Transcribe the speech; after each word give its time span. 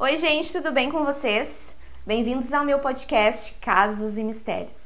Oi, 0.00 0.16
gente, 0.16 0.52
tudo 0.52 0.70
bem 0.70 0.92
com 0.92 1.04
vocês? 1.04 1.74
Bem-vindos 2.06 2.52
ao 2.52 2.64
meu 2.64 2.78
podcast 2.78 3.54
Casos 3.54 4.16
e 4.16 4.22
Mistérios. 4.22 4.76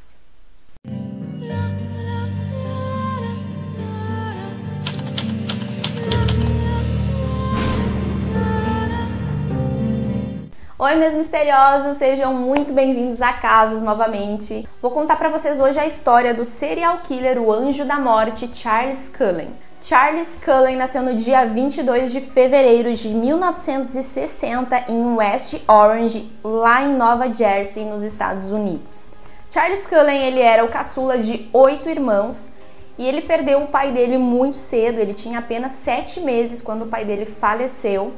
Oi, 10.78 10.94
meus 10.94 11.12
misteriosos, 11.12 11.98
sejam 11.98 12.32
muito 12.32 12.72
bem-vindos 12.72 13.20
a 13.20 13.34
Casos 13.34 13.82
novamente. 13.82 14.66
Vou 14.80 14.92
contar 14.92 15.16
para 15.16 15.28
vocês 15.28 15.60
hoje 15.60 15.78
a 15.78 15.86
história 15.86 16.32
do 16.32 16.42
serial 16.42 17.00
killer, 17.00 17.38
o 17.38 17.52
anjo 17.52 17.84
da 17.84 17.98
morte, 17.98 18.50
Charles 18.54 19.10
Cullen. 19.14 19.50
Charles 19.84 20.38
Cullen 20.44 20.76
nasceu 20.76 21.02
no 21.02 21.12
dia 21.12 21.44
22 21.44 22.12
de 22.12 22.20
fevereiro 22.20 22.94
de 22.94 23.08
1960 23.08 24.84
em 24.88 25.16
West 25.16 25.56
Orange, 25.66 26.30
lá 26.44 26.84
em 26.84 26.94
Nova 26.94 27.32
Jersey, 27.34 27.84
nos 27.84 28.04
Estados 28.04 28.52
Unidos. 28.52 29.10
Charles 29.50 29.84
Cullen 29.84 30.22
ele 30.22 30.38
era 30.38 30.64
o 30.64 30.68
caçula 30.68 31.18
de 31.18 31.50
oito 31.52 31.88
irmãos 31.88 32.50
e 32.96 33.04
ele 33.04 33.22
perdeu 33.22 33.60
o 33.60 33.66
pai 33.66 33.90
dele 33.90 34.18
muito 34.18 34.56
cedo. 34.56 35.00
Ele 35.00 35.14
tinha 35.14 35.40
apenas 35.40 35.72
sete 35.72 36.20
meses 36.20 36.62
quando 36.62 36.82
o 36.82 36.86
pai 36.86 37.04
dele 37.04 37.26
faleceu. 37.26 38.12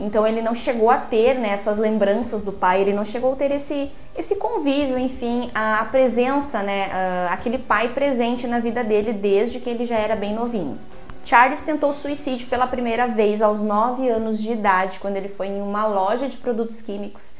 Então 0.00 0.26
ele 0.26 0.40
não 0.40 0.54
chegou 0.54 0.90
a 0.90 0.96
ter 0.96 1.34
né, 1.34 1.50
essas 1.50 1.76
lembranças 1.76 2.40
do 2.40 2.50
pai, 2.50 2.80
ele 2.80 2.94
não 2.94 3.04
chegou 3.04 3.34
a 3.34 3.36
ter 3.36 3.50
esse, 3.50 3.92
esse 4.16 4.36
convívio, 4.36 4.98
enfim, 4.98 5.50
a, 5.54 5.84
presença, 5.86 6.62
né, 6.62 6.88
aquele 7.30 7.58
pai 7.58 7.88
presente 7.88 8.46
na 8.46 8.60
vida 8.60 8.84
dele 8.84 9.12
desde 9.12 9.58
que 9.58 9.68
ele 9.68 9.84
já 9.84 9.96
era 9.96 10.14
bem 10.14 10.34
novinho. 10.34 10.78
Charles 11.24 11.62
tentou 11.62 11.92
suicídio 11.92 12.46
pela 12.48 12.66
primeira 12.66 13.06
vez 13.06 13.40
aos 13.40 13.58
9 13.58 14.08
anos 14.08 14.40
de 14.40 14.52
idade, 14.52 15.00
quando 15.00 15.16
ele 15.16 15.28
foi 15.28 15.48
em 15.48 15.60
uma 15.60 15.86
loja 15.86 16.28
de 16.28 16.36
produtos 16.36 16.82
químicos 16.82 17.32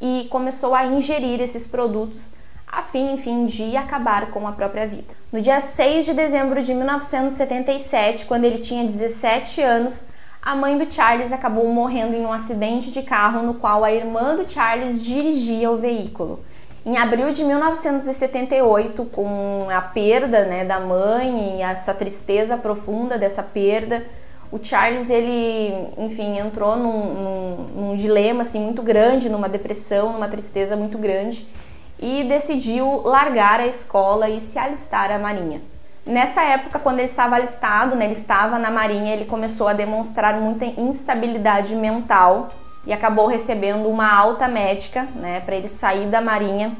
e 0.00 0.26
começou 0.30 0.74
a 0.74 0.84
ingerir 0.86 1.40
esses 1.40 1.66
produtos 1.66 2.32
a 2.70 2.82
fim, 2.82 3.12
enfim, 3.12 3.46
de 3.46 3.76
acabar 3.76 4.30
com 4.30 4.46
a 4.46 4.52
própria 4.52 4.86
vida. 4.86 5.14
No 5.32 5.40
dia 5.40 5.60
6 5.60 6.04
de 6.04 6.12
dezembro 6.12 6.62
de 6.62 6.74
1977, 6.74 8.26
quando 8.26 8.44
ele 8.44 8.58
tinha 8.58 8.84
17 8.84 9.62
anos, 9.62 10.04
a 10.48 10.54
mãe 10.54 10.78
do 10.78 10.90
Charles 10.90 11.30
acabou 11.30 11.70
morrendo 11.70 12.16
em 12.16 12.24
um 12.24 12.32
acidente 12.32 12.90
de 12.90 13.02
carro 13.02 13.42
no 13.42 13.52
qual 13.52 13.84
a 13.84 13.92
irmã 13.92 14.34
do 14.34 14.50
Charles 14.50 15.04
dirigia 15.04 15.70
o 15.70 15.76
veículo. 15.76 16.40
Em 16.86 16.96
abril 16.96 17.30
de 17.34 17.44
1978, 17.44 19.04
com 19.12 19.66
a 19.68 19.82
perda 19.82 20.46
né, 20.46 20.64
da 20.64 20.80
mãe 20.80 21.58
e 21.58 21.60
essa 21.60 21.92
tristeza 21.92 22.56
profunda 22.56 23.18
dessa 23.18 23.42
perda, 23.42 24.02
o 24.50 24.58
Charles 24.58 25.10
ele, 25.10 25.86
enfim, 25.98 26.38
entrou 26.38 26.78
num, 26.78 27.04
num, 27.12 27.56
num 27.76 27.96
dilema 27.96 28.40
assim 28.40 28.58
muito 28.58 28.82
grande, 28.82 29.28
numa 29.28 29.50
depressão, 29.50 30.14
numa 30.14 30.28
tristeza 30.28 30.74
muito 30.76 30.96
grande 30.96 31.46
e 31.98 32.24
decidiu 32.24 33.02
largar 33.02 33.60
a 33.60 33.66
escola 33.66 34.30
e 34.30 34.40
se 34.40 34.58
alistar 34.58 35.12
à 35.12 35.18
marinha. 35.18 35.60
Nessa 36.06 36.42
época, 36.42 36.78
quando 36.78 37.00
ele 37.00 37.08
estava 37.08 37.36
alistado, 37.36 37.94
né, 37.94 38.06
ele 38.06 38.14
estava 38.14 38.58
na 38.58 38.70
Marinha, 38.70 39.12
ele 39.12 39.26
começou 39.26 39.68
a 39.68 39.72
demonstrar 39.72 40.34
muita 40.40 40.64
instabilidade 40.64 41.74
mental 41.74 42.50
e 42.86 42.92
acabou 42.92 43.26
recebendo 43.26 43.88
uma 43.88 44.10
alta 44.10 44.48
médica 44.48 45.02
né, 45.14 45.40
para 45.40 45.56
ele 45.56 45.68
sair 45.68 46.06
da 46.06 46.20
Marinha 46.20 46.72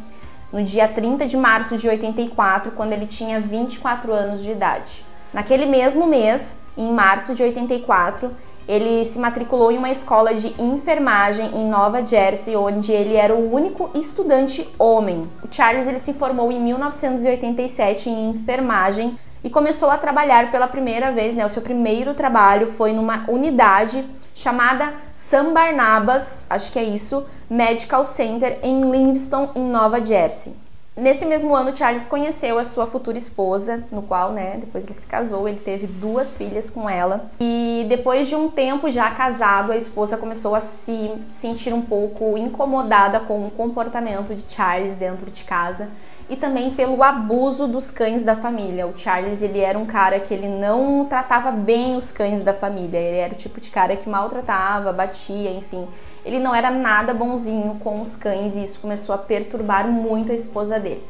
no 0.50 0.62
dia 0.62 0.88
30 0.88 1.26
de 1.26 1.36
março 1.36 1.76
de 1.76 1.88
84, 1.88 2.72
quando 2.72 2.92
ele 2.92 3.06
tinha 3.06 3.38
24 3.38 4.12
anos 4.14 4.42
de 4.42 4.52
idade. 4.52 5.04
Naquele 5.32 5.66
mesmo 5.66 6.06
mês, 6.06 6.56
em 6.76 6.90
março 6.90 7.34
de 7.34 7.42
84, 7.42 8.34
ele 8.68 9.02
se 9.06 9.18
matriculou 9.18 9.72
em 9.72 9.78
uma 9.78 9.90
escola 9.90 10.34
de 10.34 10.54
enfermagem 10.60 11.50
em 11.54 11.66
Nova 11.66 12.06
Jersey, 12.06 12.54
onde 12.54 12.92
ele 12.92 13.16
era 13.16 13.34
o 13.34 13.50
único 13.52 13.90
estudante 13.94 14.68
homem. 14.78 15.26
O 15.42 15.48
Charles 15.50 15.86
ele 15.86 15.98
se 15.98 16.12
formou 16.12 16.52
em 16.52 16.60
1987 16.60 18.10
em 18.10 18.28
enfermagem 18.28 19.18
e 19.42 19.48
começou 19.48 19.88
a 19.88 19.96
trabalhar 19.96 20.50
pela 20.50 20.68
primeira 20.68 21.10
vez, 21.10 21.32
né? 21.32 21.46
O 21.46 21.48
seu 21.48 21.62
primeiro 21.62 22.12
trabalho 22.12 22.66
foi 22.66 22.92
numa 22.92 23.24
unidade 23.26 24.04
chamada 24.34 24.92
San 25.14 25.54
Barnabas, 25.54 26.46
acho 26.50 26.70
que 26.70 26.78
é 26.78 26.84
isso, 26.84 27.24
Medical 27.48 28.04
Center 28.04 28.58
em 28.62 28.90
Livingston, 28.90 29.50
em 29.54 29.62
Nova 29.62 30.04
Jersey. 30.04 30.67
Nesse 30.98 31.24
mesmo 31.24 31.54
ano, 31.54 31.76
Charles 31.76 32.08
conheceu 32.08 32.58
a 32.58 32.64
sua 32.64 32.84
futura 32.84 33.16
esposa, 33.16 33.84
no 33.92 34.02
qual, 34.02 34.32
né, 34.32 34.56
depois 34.58 34.84
ele 34.84 34.94
se 34.94 35.06
casou, 35.06 35.48
ele 35.48 35.60
teve 35.60 35.86
duas 35.86 36.36
filhas 36.36 36.70
com 36.70 36.90
ela. 36.90 37.30
E 37.38 37.86
depois 37.88 38.26
de 38.26 38.34
um 38.34 38.48
tempo 38.50 38.90
já 38.90 39.08
casado, 39.12 39.70
a 39.70 39.76
esposa 39.76 40.16
começou 40.16 40.56
a 40.56 40.60
se 40.60 41.12
sentir 41.30 41.72
um 41.72 41.82
pouco 41.82 42.36
incomodada 42.36 43.20
com 43.20 43.46
o 43.46 43.50
comportamento 43.52 44.34
de 44.34 44.52
Charles 44.52 44.96
dentro 44.96 45.30
de 45.30 45.44
casa 45.44 45.88
e 46.28 46.34
também 46.34 46.74
pelo 46.74 47.00
abuso 47.00 47.68
dos 47.68 47.92
cães 47.92 48.24
da 48.24 48.34
família. 48.34 48.84
O 48.84 48.98
Charles, 48.98 49.40
ele 49.40 49.60
era 49.60 49.78
um 49.78 49.86
cara 49.86 50.18
que 50.18 50.34
ele 50.34 50.48
não 50.48 51.04
tratava 51.04 51.52
bem 51.52 51.96
os 51.96 52.10
cães 52.10 52.42
da 52.42 52.52
família. 52.52 52.98
Ele 52.98 53.18
era 53.18 53.32
o 53.32 53.36
tipo 53.36 53.60
de 53.60 53.70
cara 53.70 53.94
que 53.94 54.08
maltratava, 54.08 54.92
batia, 54.92 55.52
enfim 55.52 55.86
ele 56.28 56.38
não 56.38 56.54
era 56.54 56.70
nada 56.70 57.14
bonzinho 57.14 57.80
com 57.82 58.02
os 58.02 58.14
cães 58.14 58.54
e 58.54 58.62
isso 58.62 58.80
começou 58.80 59.14
a 59.14 59.18
perturbar 59.18 59.88
muito 59.88 60.30
a 60.30 60.34
esposa 60.34 60.78
dele. 60.78 61.02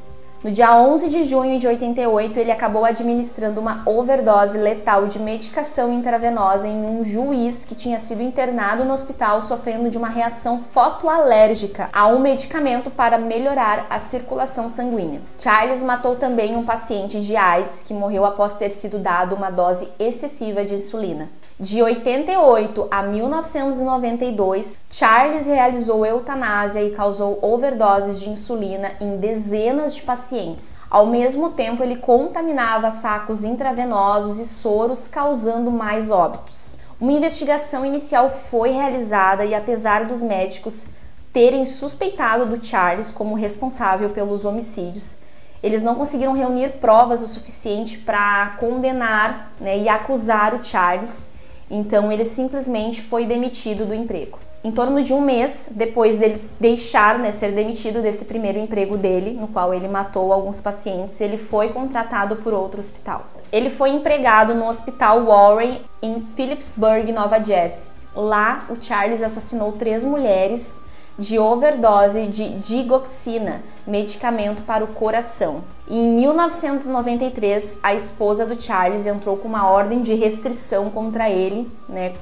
No 0.45 0.53
dia 0.53 0.73
11 0.73 1.09
de 1.09 1.25
junho 1.25 1.59
de 1.59 1.67
88, 1.67 2.39
ele 2.39 2.53
acabou 2.53 2.85
administrando 2.85 3.61
uma 3.61 3.83
overdose 3.85 4.57
letal 4.57 5.09
de 5.09 5.19
medicação 5.19 5.93
intravenosa 5.93 6.69
em 6.69 6.77
um 6.77 7.03
juiz 7.03 7.65
que 7.65 7.75
tinha 7.75 7.99
sido 7.99 8.23
internado 8.23 8.85
no 8.85 8.93
hospital 8.93 9.43
sofrendo 9.43 9.91
de 9.91 9.99
uma 9.99 10.09
reação 10.09 10.63
fotoalérgica 10.63 11.89
a 11.93 12.07
um 12.07 12.21
medicamento 12.21 12.89
para 12.89 13.19
melhorar 13.19 13.89
a 13.91 13.99
circulação 13.99 14.69
sanguínea. 14.69 15.21
Charles 15.41 15.83
matou 15.83 16.15
também 16.15 16.55
um 16.55 16.65
paciente 16.65 17.19
de 17.19 17.35
AIDS 17.35 17.83
que 17.83 17.93
morreu 17.93 18.25
após 18.25 18.55
ter 18.55 18.71
sido 18.71 19.01
dado 19.01 19.35
uma 19.35 19.51
dose 19.51 19.89
excessiva 19.99 20.65
de 20.65 20.75
insulina. 20.75 21.29
De 21.61 21.83
88 21.83 22.87
a 22.89 23.03
1992, 23.03 24.79
Charles 24.89 25.45
realizou 25.45 26.07
eutanásia 26.07 26.85
e 26.85 26.93
causou 26.93 27.37
overdoses 27.43 28.21
de 28.21 28.31
insulina 28.31 28.93
em 29.01 29.17
dezenas 29.17 29.97
de 29.97 30.03
pacientes. 30.03 30.79
Ao 30.89 31.05
mesmo 31.05 31.51
tempo, 31.51 31.83
ele 31.83 31.97
contaminava 31.97 32.93
sacos 32.93 33.43
intravenosos 33.43 34.39
e 34.39 34.45
soros, 34.45 35.09
causando 35.09 35.69
mais 35.73 36.13
óbitos. 36.13 36.79
Uma 37.01 37.11
investigação 37.11 37.85
inicial 37.85 38.31
foi 38.31 38.71
realizada 38.71 39.45
e, 39.45 39.53
apesar 39.53 40.05
dos 40.05 40.23
médicos 40.23 40.87
terem 41.33 41.65
suspeitado 41.65 42.47
do 42.47 42.65
Charles 42.65 43.11
como 43.11 43.35
responsável 43.35 44.11
pelos 44.11 44.45
homicídios, 44.45 45.19
eles 45.61 45.83
não 45.83 45.97
conseguiram 45.97 46.35
reunir 46.35 46.75
provas 46.75 47.21
o 47.21 47.27
suficiente 47.27 47.99
para 47.99 48.55
condenar 48.61 49.51
né, 49.61 49.77
e 49.77 49.89
acusar 49.89 50.55
o 50.55 50.63
Charles 50.63 51.37
então 51.71 52.11
ele 52.11 52.25
simplesmente 52.25 53.03
foi 53.03 53.27
demitido 53.27 53.87
do 53.87 53.95
emprego. 53.95 54.39
Em 54.63 54.73
torno 54.73 55.03
de 55.03 55.13
um 55.13 55.21
mês 55.21 55.71
depois 55.73 56.17
dele 56.17 56.43
deixar, 56.59 57.19
né, 57.19 57.31
ser 57.31 57.53
demitido 57.53 58.03
desse 58.03 58.25
primeiro 58.25 58.59
emprego 58.59 58.97
dele, 58.97 59.33
no 59.33 59.49
qual 59.49 59.73
ele 59.73 59.87
matou 59.87 60.33
alguns 60.33 60.61
pacientes, 60.61 61.21
ele 61.21 61.37
foi 61.37 61.69
contratado 61.69 62.37
por 62.37 62.53
outro 62.53 62.81
hospital. 62.81 63.27
Ele 63.53 63.71
foi 63.71 63.91
empregado 63.91 64.55
no 64.55 64.69
Hospital 64.69 65.25
Warren 65.25 65.81
em 66.03 66.21
Phillipsburg, 66.21 67.11
Nova 67.13 67.43
Jersey. 67.43 67.93
Lá, 68.15 68.67
o 68.69 68.75
Charles 68.83 69.23
assassinou 69.23 69.73
três 69.73 70.05
mulheres 70.05 70.83
de 71.19 71.39
overdose 71.39 72.27
de 72.27 72.51
digoxina, 72.59 73.63
medicamento 73.87 74.63
para 74.63 74.85
o 74.85 74.89
coração. 74.89 75.63
Em 75.91 76.07
1993, 76.07 77.79
a 77.83 77.95
esposa 77.95 78.45
do 78.45 78.61
Charles 78.61 79.07
entrou 79.07 79.39
com 79.39 79.49
uma 79.49 79.67
ordem 79.71 80.03
de 80.03 80.15
restrição 80.15 80.91
contra 80.91 81.31
ele, 81.31 81.67
né, 81.89 82.13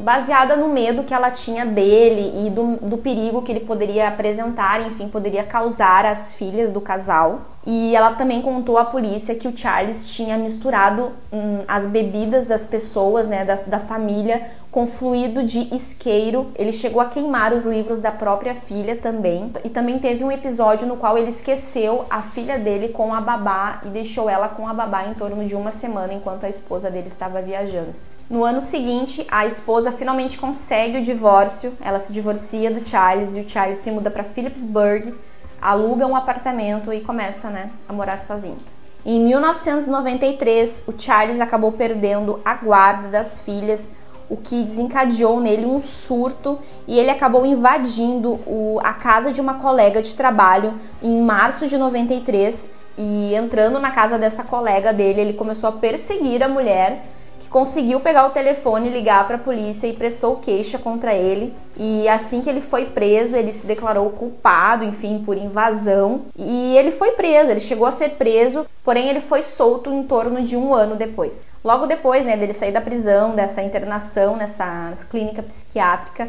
baseada 0.00 0.56
no 0.56 0.68
medo 0.68 1.04
que 1.04 1.14
ela 1.14 1.30
tinha 1.30 1.64
dele 1.64 2.46
e 2.46 2.50
do, 2.50 2.76
do 2.86 2.98
perigo 2.98 3.40
que 3.40 3.50
ele 3.50 3.60
poderia 3.60 4.08
apresentar, 4.08 4.86
enfim, 4.86 5.08
poderia 5.08 5.42
causar 5.42 6.04
às 6.04 6.34
filhas 6.34 6.70
do 6.70 6.80
casal. 6.80 7.40
E 7.66 7.96
ela 7.96 8.12
também 8.12 8.42
contou 8.42 8.76
à 8.76 8.84
polícia 8.84 9.34
que 9.34 9.48
o 9.48 9.56
Charles 9.56 10.10
tinha 10.10 10.36
misturado 10.36 11.12
hum, 11.32 11.60
as 11.66 11.86
bebidas 11.86 12.44
das 12.44 12.66
pessoas, 12.66 13.26
né, 13.26 13.42
da, 13.42 13.54
da 13.54 13.80
família, 13.80 14.50
com 14.70 14.86
fluido 14.86 15.42
de 15.42 15.74
isqueiro. 15.74 16.48
Ele 16.56 16.74
chegou 16.74 17.00
a 17.00 17.06
queimar 17.06 17.54
os 17.54 17.64
livros 17.64 18.00
da 18.00 18.12
própria 18.12 18.54
filha 18.54 18.96
também. 18.96 19.50
E 19.64 19.70
também 19.70 19.98
teve 19.98 20.22
um 20.22 20.30
episódio 20.30 20.86
no 20.86 20.98
qual 20.98 21.16
ele 21.16 21.30
esqueceu 21.30 22.04
a 22.10 22.20
filha 22.20 22.58
dele 22.58 22.88
com 22.88 23.14
a 23.14 23.20
babá 23.22 23.80
e 23.86 23.88
deixou 23.88 24.28
ela 24.28 24.48
com 24.48 24.68
a 24.68 24.74
babá 24.74 25.06
em 25.06 25.14
torno 25.14 25.42
de 25.46 25.56
uma 25.56 25.70
semana 25.70 26.12
enquanto 26.12 26.44
a 26.44 26.50
esposa 26.50 26.90
dele 26.90 27.08
estava 27.08 27.40
viajando. 27.40 27.94
No 28.28 28.42
ano 28.42 28.60
seguinte, 28.62 29.26
a 29.30 29.44
esposa 29.44 29.92
finalmente 29.92 30.38
consegue 30.38 30.98
o 30.98 31.02
divórcio, 31.02 31.74
ela 31.80 31.98
se 31.98 32.10
divorcia 32.10 32.70
do 32.70 32.86
Charles 32.86 33.36
e 33.36 33.40
o 33.40 33.48
Charles 33.48 33.78
se 33.78 33.90
muda 33.90 34.10
para 34.10 34.24
Phillipsburg, 34.24 35.14
aluga 35.60 36.06
um 36.06 36.16
apartamento 36.16 36.90
e 36.90 37.00
começa 37.00 37.50
né, 37.50 37.70
a 37.86 37.92
morar 37.92 38.18
sozinho. 38.18 38.58
Em 39.04 39.20
1993, 39.20 40.84
o 40.86 40.94
Charles 40.98 41.38
acabou 41.38 41.72
perdendo 41.72 42.40
a 42.42 42.54
guarda 42.54 43.08
das 43.08 43.40
filhas, 43.40 43.92
o 44.30 44.38
que 44.38 44.62
desencadeou 44.62 45.38
nele 45.38 45.66
um 45.66 45.78
surto 45.78 46.58
e 46.88 46.98
ele 46.98 47.10
acabou 47.10 47.44
invadindo 47.44 48.40
o, 48.46 48.80
a 48.82 48.94
casa 48.94 49.30
de 49.30 49.40
uma 49.42 49.54
colega 49.54 50.00
de 50.00 50.14
trabalho 50.14 50.72
em 51.02 51.20
março 51.20 51.66
de 51.66 51.76
93 51.76 52.70
e 52.96 53.34
entrando 53.34 53.78
na 53.78 53.90
casa 53.90 54.18
dessa 54.18 54.42
colega 54.42 54.94
dele, 54.94 55.20
ele 55.20 55.32
começou 55.34 55.68
a 55.68 55.72
perseguir 55.72 56.42
a 56.42 56.48
mulher 56.48 57.13
conseguiu 57.54 58.00
pegar 58.00 58.26
o 58.26 58.30
telefone, 58.30 58.88
ligar 58.88 59.24
para 59.28 59.36
a 59.36 59.38
polícia 59.38 59.86
e 59.86 59.92
prestou 59.92 60.34
queixa 60.38 60.76
contra 60.76 61.14
ele. 61.14 61.54
E 61.76 62.08
assim 62.08 62.40
que 62.40 62.50
ele 62.50 62.60
foi 62.60 62.86
preso, 62.86 63.36
ele 63.36 63.52
se 63.52 63.64
declarou 63.64 64.10
culpado, 64.10 64.84
enfim, 64.84 65.22
por 65.24 65.36
invasão. 65.36 66.22
E 66.36 66.76
ele 66.76 66.90
foi 66.90 67.12
preso, 67.12 67.52
ele 67.52 67.60
chegou 67.60 67.86
a 67.86 67.92
ser 67.92 68.10
preso, 68.10 68.66
porém 68.82 69.08
ele 69.08 69.20
foi 69.20 69.40
solto 69.40 69.88
em 69.92 70.02
torno 70.02 70.42
de 70.42 70.56
um 70.56 70.74
ano 70.74 70.96
depois. 70.96 71.46
Logo 71.62 71.86
depois, 71.86 72.24
né, 72.24 72.36
dele 72.36 72.52
sair 72.52 72.72
da 72.72 72.80
prisão, 72.80 73.36
dessa 73.36 73.62
internação 73.62 74.36
nessa 74.36 74.92
clínica 75.08 75.40
psiquiátrica, 75.40 76.28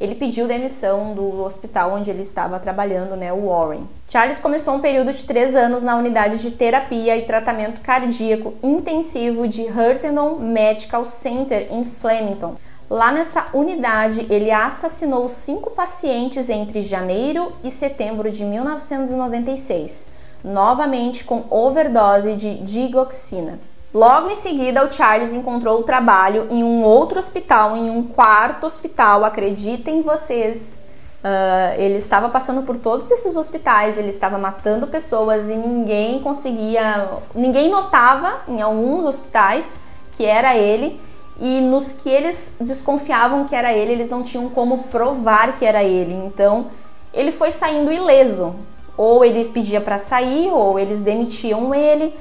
ele 0.00 0.14
pediu 0.14 0.46
demissão 0.46 1.14
do 1.14 1.42
hospital 1.42 1.92
onde 1.92 2.10
ele 2.10 2.22
estava 2.22 2.58
trabalhando, 2.58 3.16
né, 3.16 3.32
o 3.32 3.48
Warren. 3.48 3.88
Charles 4.08 4.38
começou 4.38 4.74
um 4.74 4.80
período 4.80 5.12
de 5.12 5.24
três 5.24 5.54
anos 5.54 5.82
na 5.82 5.96
unidade 5.96 6.38
de 6.38 6.50
terapia 6.50 7.16
e 7.16 7.22
tratamento 7.22 7.80
cardíaco 7.80 8.54
intensivo 8.62 9.48
de 9.48 9.62
Hurtendon 9.62 10.36
Medical 10.38 11.04
Center 11.04 11.68
em 11.70 11.84
Flemington. 11.84 12.56
Lá 12.88 13.10
nessa 13.10 13.48
unidade, 13.52 14.26
ele 14.30 14.50
assassinou 14.50 15.28
cinco 15.28 15.70
pacientes 15.70 16.48
entre 16.48 16.82
janeiro 16.82 17.52
e 17.64 17.70
setembro 17.70 18.30
de 18.30 18.44
1996, 18.44 20.06
novamente 20.44 21.24
com 21.24 21.44
overdose 21.50 22.34
de 22.34 22.54
digoxina. 22.58 23.58
Logo 23.94 24.28
em 24.28 24.34
seguida, 24.34 24.84
o 24.84 24.92
Charles 24.92 25.32
encontrou 25.34 25.82
trabalho 25.82 26.46
em 26.50 26.62
um 26.62 26.82
outro 26.82 27.18
hospital, 27.18 27.76
em 27.76 27.90
um 27.90 28.02
quarto 28.02 28.66
hospital, 28.66 29.24
acreditem 29.24 30.02
vocês. 30.02 30.82
Uh, 31.24 31.80
ele 31.80 31.96
estava 31.96 32.28
passando 32.28 32.62
por 32.62 32.76
todos 32.76 33.10
esses 33.10 33.36
hospitais, 33.36 33.98
ele 33.98 34.10
estava 34.10 34.38
matando 34.38 34.86
pessoas 34.86 35.48
e 35.48 35.54
ninguém 35.54 36.20
conseguia, 36.20 37.08
ninguém 37.34 37.70
notava 37.70 38.42
em 38.46 38.62
alguns 38.62 39.04
hospitais 39.06 39.76
que 40.12 40.24
era 40.24 40.56
ele 40.56 41.00
e 41.40 41.60
nos 41.60 41.92
que 41.92 42.08
eles 42.08 42.56
desconfiavam 42.60 43.44
que 43.44 43.54
era 43.54 43.72
ele, 43.72 43.92
eles 43.92 44.08
não 44.08 44.22
tinham 44.22 44.48
como 44.48 44.84
provar 44.84 45.56
que 45.56 45.64
era 45.64 45.84
ele. 45.84 46.14
Então, 46.14 46.66
ele 47.12 47.30
foi 47.30 47.52
saindo 47.52 47.92
ileso. 47.92 48.54
Ou 48.96 49.22
ele 49.22 49.44
pedia 49.46 49.80
para 49.80 49.98
sair, 49.98 50.48
ou 50.50 50.78
eles 50.78 51.02
demitiam 51.02 51.74
ele. 51.74 52.14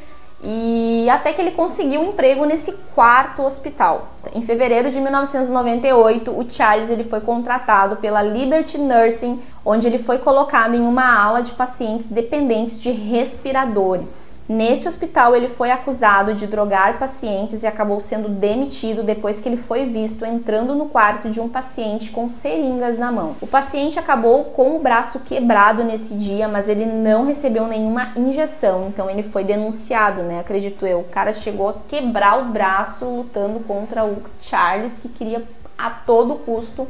E 0.43 1.09
até 1.09 1.33
que 1.33 1.41
ele 1.41 1.51
conseguiu 1.51 2.01
um 2.01 2.09
emprego 2.09 2.45
nesse 2.45 2.71
quarto 2.93 3.43
hospital. 3.43 4.14
Em 4.33 4.41
fevereiro 4.41 4.89
de 4.89 4.99
1998, 4.99 6.31
o 6.31 6.49
Charles 6.49 6.89
ele 6.89 7.03
foi 7.03 7.21
contratado 7.21 7.97
pela 7.97 8.21
Liberty 8.21 8.77
Nursing 8.77 9.39
onde 9.65 9.87
ele 9.87 9.97
foi 9.97 10.19
colocado 10.19 10.75
em 10.75 10.81
uma 10.81 11.19
ala 11.19 11.41
de 11.41 11.51
pacientes 11.53 12.07
dependentes 12.07 12.81
de 12.81 12.91
respiradores. 12.91 14.39
Nesse 14.47 14.87
hospital, 14.87 15.35
ele 15.35 15.47
foi 15.47 15.71
acusado 15.71 16.35
de 16.35 16.45
drogar 16.45 16.99
pacientes 16.99 17.63
e 17.63 17.67
acabou 17.67 17.99
sendo 17.99 18.29
demitido 18.29 19.01
depois 19.01 19.41
que 19.41 19.49
ele 19.49 19.57
foi 19.57 19.85
visto 19.85 20.23
entrando 20.23 20.75
no 20.75 20.85
quarto 20.85 21.29
de 21.29 21.41
um 21.41 21.49
paciente 21.49 22.11
com 22.11 22.29
seringas 22.29 22.99
na 22.99 23.11
mão. 23.11 23.35
O 23.41 23.47
paciente 23.47 23.97
acabou 23.97 24.45
com 24.45 24.75
o 24.75 24.79
braço 24.79 25.21
quebrado 25.21 25.83
nesse 25.83 26.13
dia, 26.13 26.47
mas 26.47 26.69
ele 26.69 26.85
não 26.85 27.25
recebeu 27.25 27.65
nenhuma 27.65 28.11
injeção, 28.15 28.87
então 28.89 29.09
ele 29.09 29.23
foi 29.23 29.43
denunciado, 29.43 30.21
né? 30.21 30.39
Acredito 30.39 30.85
eu. 30.85 30.99
O 30.99 31.05
cara 31.05 31.33
chegou 31.33 31.69
a 31.69 31.75
quebrar 31.87 32.39
o 32.39 32.45
braço 32.45 33.05
lutando 33.05 33.61
contra 33.61 34.05
Charles, 34.41 34.99
que 34.99 35.09
queria 35.09 35.43
a 35.77 35.89
todo 35.89 36.35
custo 36.35 36.87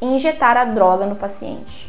injetar 0.00 0.56
a 0.56 0.64
droga 0.64 1.06
no 1.06 1.16
paciente 1.16 1.88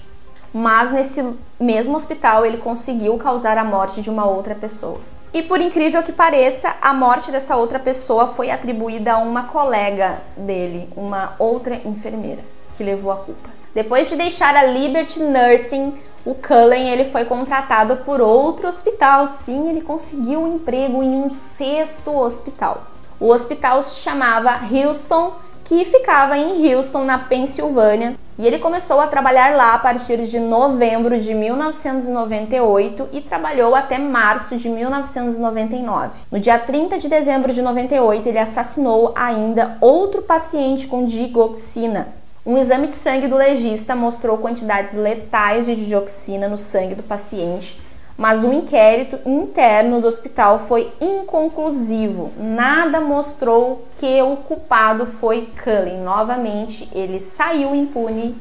mas 0.53 0.91
nesse 0.91 1.23
mesmo 1.59 1.95
hospital 1.95 2.45
ele 2.45 2.57
conseguiu 2.57 3.17
causar 3.17 3.57
a 3.57 3.63
morte 3.63 4.01
de 4.01 4.09
uma 4.09 4.25
outra 4.25 4.55
pessoa. 4.55 4.99
E 5.31 5.43
por 5.43 5.61
incrível 5.61 6.01
que 6.01 6.11
pareça, 6.11 6.75
a 6.81 6.91
morte 6.91 7.31
dessa 7.31 7.55
outra 7.55 7.77
pessoa 7.77 8.27
foi 8.27 8.49
atribuída 8.49 9.13
a 9.13 9.17
uma 9.17 9.43
colega 9.43 10.19
dele, 10.35 10.89
uma 10.95 11.35
outra 11.37 11.75
enfermeira, 11.85 12.41
que 12.75 12.83
levou 12.83 13.11
a 13.11 13.17
culpa. 13.17 13.49
Depois 13.75 14.09
de 14.09 14.15
deixar 14.15 14.55
a 14.55 14.63
Liberty 14.63 15.19
Nursing, 15.19 15.93
o 16.25 16.33
Cullen 16.33 16.89
ele 16.89 17.05
foi 17.05 17.25
contratado 17.25 17.97
por 17.97 18.19
outro 18.19 18.67
hospital. 18.67 19.27
Sim, 19.27 19.69
ele 19.69 19.81
conseguiu 19.81 20.41
um 20.41 20.55
emprego 20.55 21.03
em 21.03 21.15
um 21.15 21.29
sexto 21.29 22.11
hospital. 22.17 22.87
O 23.19 23.29
hospital 23.29 23.83
se 23.83 24.01
chamava 24.01 24.59
Houston 24.71 25.33
que 25.69 25.85
ficava 25.85 26.35
em 26.35 26.73
Houston, 26.73 27.05
na 27.05 27.19
Pensilvânia, 27.19 28.15
e 28.39 28.47
ele 28.47 28.57
começou 28.57 28.99
a 28.99 29.05
trabalhar 29.05 29.55
lá 29.55 29.75
a 29.75 29.77
partir 29.77 30.17
de 30.17 30.39
novembro 30.39 31.19
de 31.19 31.31
1998 31.35 33.09
e 33.11 33.21
trabalhou 33.21 33.75
até 33.75 33.99
março 33.99 34.57
de 34.57 34.67
1999. 34.67 36.21
No 36.31 36.39
dia 36.39 36.57
30 36.57 36.97
de 36.97 37.07
dezembro 37.07 37.53
de 37.53 37.61
98, 37.61 38.27
ele 38.27 38.39
assassinou 38.39 39.13
ainda 39.15 39.77
outro 39.79 40.23
paciente 40.23 40.87
com 40.87 41.05
digoxina. 41.05 42.07
Um 42.43 42.57
exame 42.57 42.87
de 42.87 42.95
sangue 42.95 43.27
do 43.27 43.35
legista 43.35 43.95
mostrou 43.95 44.39
quantidades 44.39 44.95
letais 44.95 45.67
de 45.67 45.75
digoxina 45.75 46.47
no 46.47 46.57
sangue 46.57 46.95
do 46.95 47.03
paciente 47.03 47.79
mas 48.19 48.43
o 48.43 48.51
inquérito 48.51 49.17
interno 49.25 50.01
do 50.01 50.07
hospital 50.07 50.59
foi 50.59 50.91
inconclusivo. 50.99 52.33
Nada 52.37 52.99
mostrou 52.99 53.85
que 53.97 54.21
o 54.21 54.35
culpado 54.35 55.05
foi 55.05 55.47
Cullen. 55.63 56.01
Novamente, 56.01 56.89
ele 56.93 57.21
saiu 57.21 57.73
impune 57.73 58.35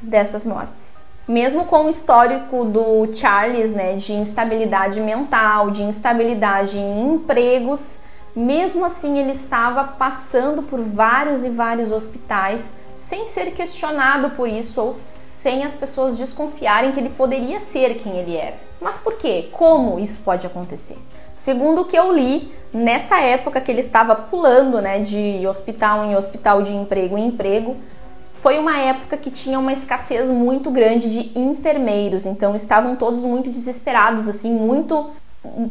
dessas 0.00 0.44
mortes. 0.44 1.02
Mesmo 1.26 1.64
com 1.64 1.86
o 1.86 1.88
histórico 1.88 2.64
do 2.64 3.12
Charles, 3.12 3.72
né, 3.72 3.96
de 3.96 4.12
instabilidade 4.12 5.00
mental, 5.00 5.72
de 5.72 5.82
instabilidade 5.82 6.78
em 6.78 7.14
empregos, 7.14 7.98
mesmo 8.34 8.84
assim 8.84 9.18
ele 9.18 9.32
estava 9.32 9.82
passando 9.82 10.62
por 10.62 10.80
vários 10.80 11.44
e 11.44 11.48
vários 11.48 11.90
hospitais 11.90 12.74
sem 12.94 13.26
ser 13.26 13.50
questionado 13.54 14.30
por 14.30 14.48
isso 14.48 14.80
ou 14.80 14.92
sem 15.42 15.64
as 15.64 15.74
pessoas 15.74 16.18
desconfiarem 16.18 16.92
que 16.92 17.00
ele 17.00 17.08
poderia 17.08 17.58
ser 17.60 17.94
quem 17.94 18.18
ele 18.18 18.36
era. 18.36 18.56
Mas 18.78 18.98
por 18.98 19.14
quê? 19.14 19.48
Como 19.52 19.98
isso 19.98 20.20
pode 20.22 20.46
acontecer? 20.46 20.98
Segundo 21.34 21.80
o 21.80 21.84
que 21.86 21.96
eu 21.98 22.12
li, 22.12 22.52
nessa 22.74 23.18
época 23.20 23.58
que 23.58 23.70
ele 23.70 23.80
estava 23.80 24.14
pulando 24.14 24.82
né, 24.82 24.98
de 24.98 25.46
hospital 25.46 26.04
em 26.04 26.14
hospital, 26.14 26.60
de 26.60 26.74
emprego 26.74 27.16
em 27.16 27.28
emprego, 27.28 27.74
foi 28.34 28.58
uma 28.58 28.78
época 28.78 29.16
que 29.16 29.30
tinha 29.30 29.58
uma 29.58 29.72
escassez 29.72 30.30
muito 30.30 30.70
grande 30.70 31.08
de 31.08 31.38
enfermeiros, 31.38 32.26
então 32.26 32.54
estavam 32.54 32.94
todos 32.94 33.24
muito 33.24 33.48
desesperados, 33.50 34.28
assim, 34.28 34.52
muito 34.52 35.08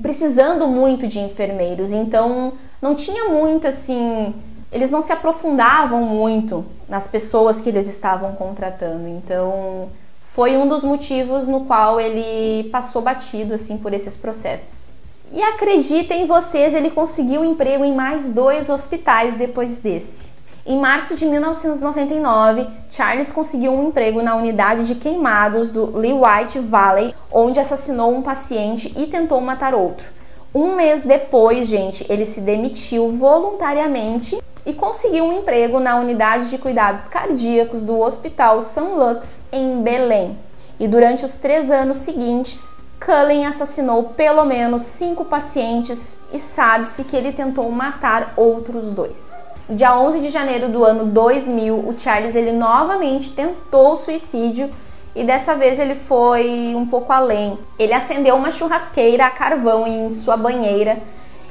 precisando 0.01 0.67
muito 0.67 1.07
de 1.07 1.19
enfermeiros. 1.19 1.91
Então 1.91 2.53
não 2.81 2.95
tinha 2.95 3.25
muito 3.25 3.67
assim, 3.67 4.33
eles 4.71 4.91
não 4.91 5.01
se 5.01 5.11
aprofundavam 5.11 6.01
muito 6.03 6.65
nas 6.87 7.07
pessoas 7.07 7.59
que 7.59 7.69
eles 7.69 7.87
estavam 7.87 8.33
contratando. 8.33 9.07
Então 9.07 9.89
foi 10.31 10.55
um 10.55 10.67
dos 10.67 10.83
motivos 10.83 11.47
no 11.47 11.65
qual 11.65 11.99
ele 11.99 12.69
passou 12.69 13.01
batido 13.01 13.53
assim 13.53 13.77
por 13.77 13.93
esses 13.93 14.15
processos. 14.15 14.93
E 15.31 15.41
acreditem 15.43 16.25
vocês, 16.25 16.73
ele 16.73 16.89
conseguiu 16.89 17.45
emprego 17.45 17.83
em 17.83 17.93
mais 17.93 18.33
dois 18.33 18.69
hospitais 18.69 19.35
depois 19.35 19.77
desse. 19.77 20.29
Em 20.65 20.77
março 20.77 21.15
de 21.15 21.25
1999, 21.25 22.67
Charles 22.89 23.31
conseguiu 23.31 23.73
um 23.73 23.87
emprego 23.87 24.21
na 24.21 24.35
unidade 24.35 24.85
de 24.85 24.95
queimados 24.95 25.69
do 25.69 25.91
White 25.95 26.59
Valley, 26.59 27.15
onde 27.31 27.59
assassinou 27.59 28.13
um 28.13 28.21
paciente 28.21 28.93
e 28.97 29.07
tentou 29.07 29.39
matar 29.41 29.73
outro. 29.73 30.11
Um 30.53 30.75
mês 30.75 31.03
depois, 31.03 31.67
gente, 31.67 32.05
ele 32.09 32.25
se 32.25 32.41
demitiu 32.41 33.11
voluntariamente 33.11 34.37
e 34.69 34.73
conseguiu 34.73 35.25
um 35.25 35.39
emprego 35.39 35.79
na 35.79 35.95
unidade 35.95 36.51
de 36.51 36.57
cuidados 36.59 37.07
cardíacos 37.07 37.81
do 37.81 37.99
Hospital 37.99 38.61
São 38.61 38.99
Lux, 38.99 39.39
em 39.51 39.81
Belém. 39.81 40.37
E 40.79 40.87
durante 40.87 41.25
os 41.25 41.33
três 41.33 41.71
anos 41.71 41.97
seguintes, 41.97 42.77
Cullen 43.03 43.47
assassinou 43.47 44.03
pelo 44.15 44.45
menos 44.45 44.83
cinco 44.83 45.25
pacientes 45.25 46.19
e 46.31 46.37
sabe-se 46.37 47.03
que 47.03 47.15
ele 47.17 47.31
tentou 47.31 47.71
matar 47.71 48.33
outros 48.37 48.91
dois. 48.91 49.43
No 49.67 49.75
dia 49.75 49.97
11 49.97 50.19
de 50.19 50.29
janeiro 50.29 50.69
do 50.69 50.85
ano 50.85 51.05
2000, 51.05 51.75
o 51.75 51.95
Charles 51.97 52.35
ele 52.35 52.51
novamente 52.51 53.31
tentou 53.31 53.95
suicídio 53.95 54.69
e 55.15 55.23
dessa 55.23 55.55
vez 55.55 55.79
ele 55.79 55.95
foi 55.95 56.75
um 56.75 56.85
pouco 56.85 57.11
além. 57.11 57.57
Ele 57.79 57.93
acendeu 57.93 58.35
uma 58.35 58.51
churrasqueira 58.51 59.25
a 59.25 59.31
carvão 59.31 59.87
em 59.87 60.13
sua 60.13 60.37
banheira 60.37 61.01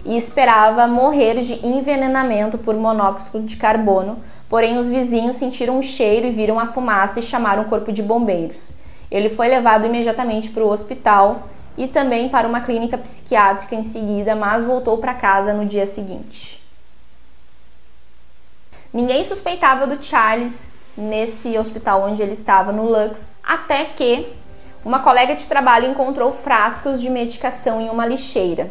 e 0.04 0.16
esperava 0.16 0.86
morrer 0.86 1.34
de 1.40 1.66
envenenamento 1.66 2.58
por 2.58 2.74
monóxido 2.74 3.40
de 3.40 3.56
carbono, 3.56 4.18
porém 4.48 4.78
os 4.78 4.88
vizinhos 4.88 5.36
sentiram 5.36 5.78
um 5.78 5.82
cheiro 5.82 6.26
e 6.26 6.30
viram 6.30 6.58
a 6.58 6.66
fumaça 6.66 7.20
e 7.20 7.22
chamaram 7.22 7.62
o 7.62 7.68
corpo 7.68 7.92
de 7.92 8.02
bombeiros. 8.02 8.74
Ele 9.10 9.28
foi 9.28 9.48
levado 9.48 9.86
imediatamente 9.86 10.50
para 10.50 10.64
o 10.64 10.70
hospital 10.70 11.48
e 11.76 11.86
também 11.86 12.28
para 12.28 12.48
uma 12.48 12.60
clínica 12.60 12.98
psiquiátrica 12.98 13.74
em 13.74 13.82
seguida, 13.82 14.34
mas 14.34 14.64
voltou 14.64 14.98
para 14.98 15.14
casa 15.14 15.52
no 15.52 15.64
dia 15.64 15.86
seguinte. 15.86 16.62
Ninguém 18.92 19.22
suspeitava 19.22 19.86
do 19.86 20.02
Charles 20.02 20.82
nesse 20.96 21.56
hospital 21.56 22.02
onde 22.02 22.20
ele 22.20 22.32
estava, 22.32 22.72
no 22.72 22.84
Lux, 22.84 23.34
até 23.42 23.84
que 23.84 24.26
uma 24.84 25.00
colega 25.00 25.34
de 25.34 25.46
trabalho 25.46 25.86
encontrou 25.86 26.32
frascos 26.32 27.00
de 27.00 27.08
medicação 27.08 27.80
em 27.80 27.88
uma 27.90 28.06
lixeira. 28.06 28.70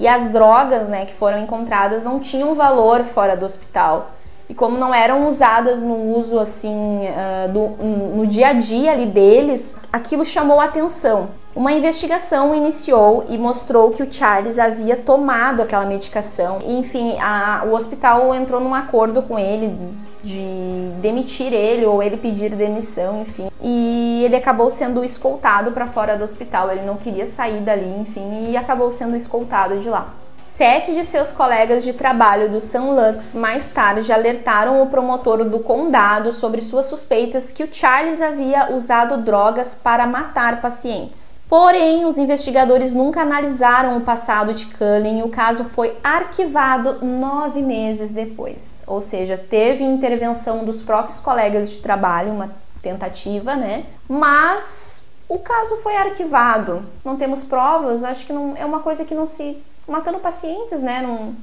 E 0.00 0.08
as 0.08 0.28
drogas 0.28 0.88
né, 0.88 1.04
que 1.04 1.12
foram 1.12 1.38
encontradas 1.38 2.02
não 2.02 2.18
tinham 2.18 2.54
valor 2.54 3.04
fora 3.04 3.36
do 3.36 3.44
hospital. 3.44 4.12
E 4.48 4.54
como 4.54 4.78
não 4.78 4.94
eram 4.94 5.28
usadas 5.28 5.78
no 5.78 6.16
uso 6.16 6.38
assim 6.38 7.04
uh, 7.06 7.52
do, 7.52 7.68
no 8.16 8.26
dia 8.26 8.48
a 8.48 8.52
dia 8.54 8.92
ali 8.92 9.04
deles, 9.04 9.76
aquilo 9.92 10.24
chamou 10.24 10.58
a 10.58 10.64
atenção. 10.64 11.28
Uma 11.54 11.72
investigação 11.72 12.54
iniciou 12.54 13.26
e 13.28 13.36
mostrou 13.36 13.90
que 13.90 14.02
o 14.02 14.10
Charles 14.10 14.58
havia 14.58 14.96
tomado 14.96 15.60
aquela 15.60 15.84
medicação. 15.84 16.60
Enfim, 16.66 17.18
a, 17.20 17.64
o 17.66 17.74
hospital 17.74 18.34
entrou 18.34 18.58
num 18.58 18.74
acordo 18.74 19.22
com 19.22 19.38
ele 19.38 19.78
de 20.22 20.90
demitir 21.00 21.52
ele 21.52 21.86
ou 21.86 22.02
ele 22.02 22.16
pedir 22.16 22.54
demissão, 22.54 23.22
enfim. 23.22 23.50
E 23.60 24.22
ele 24.24 24.36
acabou 24.36 24.70
sendo 24.70 25.04
escoltado 25.04 25.72
para 25.72 25.86
fora 25.86 26.16
do 26.16 26.24
hospital. 26.24 26.70
Ele 26.70 26.82
não 26.82 26.96
queria 26.96 27.26
sair 27.26 27.60
dali, 27.60 27.88
enfim, 28.00 28.50
e 28.50 28.56
acabou 28.56 28.90
sendo 28.90 29.16
escoltado 29.16 29.78
de 29.78 29.88
lá. 29.88 30.14
Sete 30.40 30.94
de 30.94 31.04
seus 31.04 31.32
colegas 31.32 31.84
de 31.84 31.92
trabalho 31.92 32.48
do 32.48 32.58
Sun 32.60 32.92
Lux 32.92 33.34
mais 33.34 33.68
tarde 33.68 34.10
alertaram 34.10 34.82
o 34.82 34.86
promotor 34.86 35.44
do 35.44 35.58
condado 35.58 36.32
sobre 36.32 36.62
suas 36.62 36.86
suspeitas 36.86 37.52
que 37.52 37.62
o 37.62 37.68
Charles 37.70 38.22
havia 38.22 38.72
usado 38.74 39.18
drogas 39.18 39.74
para 39.74 40.06
matar 40.06 40.62
pacientes. 40.62 41.34
Porém, 41.50 42.04
os 42.04 42.16
investigadores 42.16 42.94
nunca 42.94 43.22
analisaram 43.22 43.96
o 43.96 44.02
passado 44.02 44.54
de 44.54 44.66
Cullen 44.66 45.18
e 45.18 45.22
o 45.24 45.28
caso 45.30 45.64
foi 45.64 45.98
arquivado 46.00 47.04
nove 47.04 47.60
meses 47.60 48.12
depois. 48.12 48.84
Ou 48.86 49.00
seja, 49.00 49.36
teve 49.36 49.82
intervenção 49.82 50.64
dos 50.64 50.80
próprios 50.80 51.18
colegas 51.18 51.68
de 51.68 51.80
trabalho, 51.80 52.30
uma 52.30 52.52
tentativa, 52.80 53.56
né? 53.56 53.86
Mas 54.08 55.12
o 55.28 55.40
caso 55.40 55.78
foi 55.78 55.96
arquivado. 55.96 56.84
Não 57.04 57.16
temos 57.16 57.42
provas, 57.42 58.04
acho 58.04 58.26
que 58.26 58.32
não 58.32 58.54
é 58.56 58.64
uma 58.64 58.78
coisa 58.78 59.04
que 59.04 59.12
não 59.12 59.26
se 59.26 59.60
matando 59.88 60.20
pacientes, 60.20 60.80
né? 60.80 61.02
Num... 61.02 61.34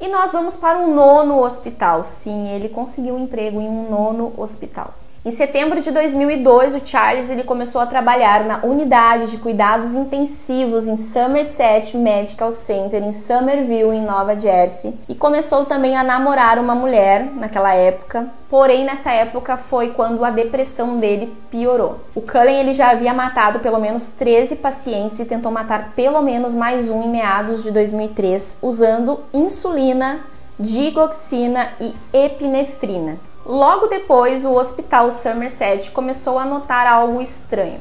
E 0.00 0.08
nós 0.08 0.32
vamos 0.32 0.56
para 0.56 0.80
um 0.80 0.92
nono 0.92 1.44
hospital. 1.44 2.04
Sim, 2.04 2.48
ele 2.48 2.68
conseguiu 2.68 3.14
um 3.14 3.22
emprego 3.22 3.60
em 3.60 3.68
um 3.68 3.88
nono 3.88 4.34
hospital. 4.36 4.92
Em 5.24 5.30
setembro 5.30 5.80
de 5.80 5.92
2002, 5.92 6.74
o 6.74 6.84
Charles 6.84 7.30
ele 7.30 7.44
começou 7.44 7.80
a 7.80 7.86
trabalhar 7.86 8.42
na 8.42 8.58
unidade 8.64 9.30
de 9.30 9.36
cuidados 9.36 9.92
intensivos 9.92 10.88
em 10.88 10.96
Somerset 10.96 11.96
Medical 11.96 12.50
Center 12.50 13.00
em 13.00 13.12
Somerville, 13.12 13.96
em 13.96 14.02
Nova 14.04 14.38
Jersey, 14.38 14.98
e 15.08 15.14
começou 15.14 15.64
também 15.64 15.96
a 15.96 16.02
namorar 16.02 16.58
uma 16.58 16.74
mulher 16.74 17.24
naquela 17.36 17.72
época. 17.72 18.26
Porém, 18.50 18.84
nessa 18.84 19.12
época 19.12 19.56
foi 19.56 19.90
quando 19.90 20.24
a 20.24 20.30
depressão 20.30 20.98
dele 20.98 21.32
piorou. 21.52 22.00
O 22.16 22.20
Cullen 22.20 22.58
ele 22.58 22.74
já 22.74 22.90
havia 22.90 23.14
matado 23.14 23.60
pelo 23.60 23.78
menos 23.78 24.08
13 24.08 24.56
pacientes 24.56 25.20
e 25.20 25.24
tentou 25.24 25.52
matar 25.52 25.92
pelo 25.94 26.20
menos 26.20 26.52
mais 26.52 26.90
um 26.90 27.00
em 27.00 27.08
meados 27.08 27.62
de 27.62 27.70
2003 27.70 28.58
usando 28.60 29.20
insulina, 29.32 30.18
digoxina 30.58 31.68
e 31.80 31.94
epinefrina. 32.12 33.18
Logo 33.44 33.88
depois, 33.88 34.44
o 34.44 34.52
hospital 34.52 35.10
Somerset 35.10 35.90
começou 35.90 36.38
a 36.38 36.44
notar 36.44 36.86
algo 36.86 37.20
estranho. 37.20 37.80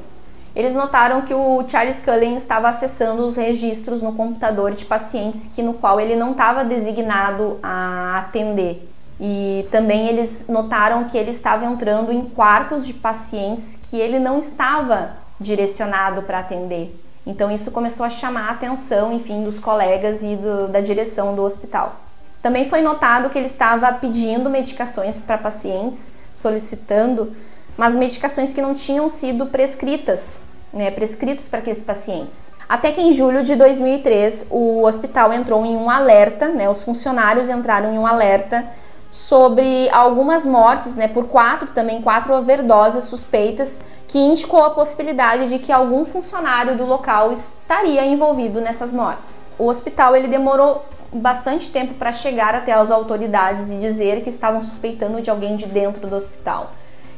Eles 0.56 0.74
notaram 0.74 1.22
que 1.22 1.34
o 1.34 1.64
Charles 1.68 2.02
Cullen 2.02 2.36
estava 2.36 2.68
acessando 2.68 3.24
os 3.24 3.36
registros 3.36 4.02
no 4.02 4.14
computador 4.14 4.72
de 4.72 4.86
pacientes 4.86 5.48
que 5.48 5.62
no 5.62 5.76
qual 5.76 6.00
ele 6.00 6.16
não 6.16 6.32
estava 6.32 6.66
designado 6.66 7.60
a 7.62 8.18
atender. 8.18 8.90
E 9.20 9.68
também 9.70 10.08
eles 10.08 10.48
notaram 10.50 11.04
que 11.06 11.18
ele 11.18 11.30
estava 11.30 11.64
entrando 11.64 12.12
em 12.12 12.26
quartos 12.26 12.86
de 12.86 12.94
pacientes 12.94 13.76
que 13.76 13.98
ele 13.98 14.20
não 14.20 14.40
estava 14.40 15.12
direcionado 15.40 16.24
para 16.24 16.40
atender. 16.40 17.00
Então 17.26 17.52
isso 17.52 17.72
começou 17.72 18.06
a 18.06 18.10
chamar 18.10 18.48
a 18.48 18.52
atenção, 18.52 19.14
enfim, 19.14 19.44
dos 19.44 19.60
colegas 19.60 20.24
e 20.24 20.36
do, 20.36 20.68
da 20.68 20.82
direção 20.82 21.36
do 21.36 21.44
hospital. 21.44 21.96
Também 22.42 22.66
foi 22.66 22.82
notado 22.82 23.30
que 23.30 23.38
ele 23.38 23.46
estava 23.46 23.92
pedindo 23.94 24.50
medicações 24.50 25.20
para 25.20 25.38
pacientes, 25.38 26.12
solicitando, 26.34 27.36
mas 27.78 27.96
medicações 27.96 28.54
que 28.54 28.62
não 28.62 28.74
tinham 28.74 29.08
sido 29.08 29.46
prescritas, 29.46 30.42
né, 30.74 30.90
prescritos 30.90 31.48
para 31.48 31.60
aqueles 31.60 31.84
pacientes. 31.84 32.54
Até 32.68 32.92
que 32.92 33.02
em 33.02 33.12
julho 33.12 33.44
de 33.44 33.56
2003, 33.56 34.48
o 34.50 34.84
hospital 34.84 35.32
entrou 35.32 35.66
em 35.66 35.76
um 35.76 35.90
alerta, 35.90 36.48
né, 36.48 36.70
os 36.70 36.82
funcionários 36.84 37.50
entraram 37.50 37.94
em 37.94 38.00
um 38.00 38.08
alerta 38.08 38.66
sobre 39.10 39.90
algumas 39.90 40.46
mortes, 40.46 40.96
né, 40.96 41.08
por 41.08 41.28
quatro 41.28 41.70
também 41.74 42.02
quatro 42.02 42.34
overdoses 42.34 43.04
suspeitas, 43.04 43.82
que 44.08 44.18
indicou 44.18 44.64
a 44.64 44.72
possibilidade 44.72 45.48
de 45.48 45.60
que 45.60 45.72
algum 45.72 46.04
funcionário 46.06 46.78
do 46.78 46.86
local 46.86 47.32
estaria 47.32 48.06
envolvido 48.06 48.60
nessas 48.60 48.92
mortes. 48.92 49.54
O 49.60 49.68
hospital 49.68 50.16
ele 50.16 50.28
demorou 50.28 50.84
bastante 51.12 51.70
tempo 51.70 51.96
para 51.96 52.12
chegar 52.12 52.56
até 52.56 52.72
as 52.72 52.90
autoridades 52.90 53.72
e 53.72 53.78
dizer 53.78 54.22
que 54.22 54.30
estavam 54.30 54.62
suspeitando 54.62 55.22
de 55.22 55.30
alguém 55.30 55.56
de 55.56 55.66
dentro 55.66 56.08
do 56.08 56.16
hospital. 56.16 56.72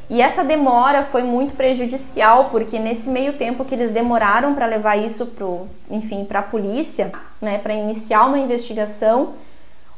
E 0.10 0.22
essa 0.22 0.44
demora 0.44 1.04
foi 1.04 1.24
muito 1.24 1.56
prejudicial, 1.56 2.50
porque 2.50 2.78
nesse 2.78 3.10
meio 3.10 3.34
tempo 3.34 3.64
que 3.64 3.74
eles 3.74 3.90
demoraram 3.90 4.54
para 4.54 4.66
levar 4.66 4.98
isso 4.98 5.28
pro, 5.28 5.68
enfim, 5.90 6.26
para 6.26 6.40
a 6.40 6.44
polícia, 6.44 7.12
né, 7.42 7.58
para 7.58 7.74
iniciar 7.74 8.26
uma 8.26 8.38
investigação, 8.38 9.34